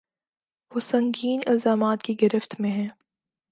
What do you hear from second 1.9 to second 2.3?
کی